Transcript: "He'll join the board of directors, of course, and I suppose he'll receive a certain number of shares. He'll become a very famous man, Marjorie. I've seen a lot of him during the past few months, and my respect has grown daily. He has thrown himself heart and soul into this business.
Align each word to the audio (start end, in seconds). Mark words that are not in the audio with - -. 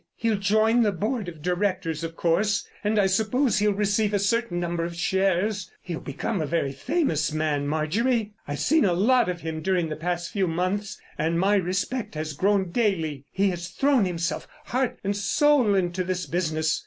"He'll 0.15 0.37
join 0.39 0.81
the 0.81 0.91
board 0.91 1.29
of 1.29 1.43
directors, 1.43 2.03
of 2.03 2.15
course, 2.15 2.67
and 2.83 2.97
I 2.97 3.05
suppose 3.05 3.59
he'll 3.59 3.75
receive 3.75 4.15
a 4.15 4.17
certain 4.17 4.59
number 4.59 4.83
of 4.83 4.95
shares. 4.95 5.69
He'll 5.79 5.99
become 5.99 6.41
a 6.41 6.47
very 6.47 6.71
famous 6.71 7.31
man, 7.31 7.67
Marjorie. 7.67 8.33
I've 8.47 8.57
seen 8.57 8.83
a 8.83 8.93
lot 8.93 9.29
of 9.29 9.41
him 9.41 9.61
during 9.61 9.89
the 9.89 9.95
past 9.95 10.31
few 10.33 10.47
months, 10.47 10.99
and 11.19 11.39
my 11.39 11.53
respect 11.53 12.15
has 12.15 12.33
grown 12.33 12.71
daily. 12.71 13.25
He 13.31 13.51
has 13.51 13.67
thrown 13.67 14.05
himself 14.05 14.47
heart 14.65 14.97
and 15.03 15.15
soul 15.15 15.75
into 15.75 16.03
this 16.03 16.25
business. 16.25 16.79